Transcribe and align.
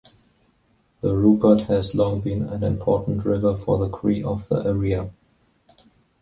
The 1.01 1.15
Rupert 1.15 1.67
has 1.67 1.93
long 1.93 2.21
been 2.21 2.49
an 2.49 2.63
important 2.63 3.23
river 3.23 3.55
for 3.55 3.77
the 3.77 3.87
Cree 3.87 4.23
of 4.23 4.49
the 4.49 4.61
area. 4.65 5.11